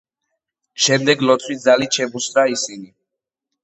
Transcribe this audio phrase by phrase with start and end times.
[0.85, 2.95] შემდეგ ლოცვის ძალით შემუსრა ისინი.